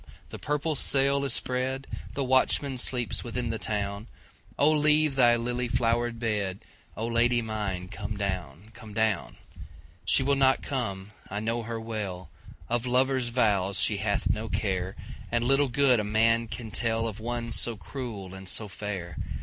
[0.29, 6.17] the purple sail is spread, The watchman sleeps within the town,O leave thy lily flowered
[6.17, 9.37] bed,O Lady mine come down, come down!
[10.03, 12.31] She will not come, I know her well,
[12.67, 14.95] Of lover's vows she hath no care,
[15.31, 19.17] And little good a man can tellOf one so cruel and so fair.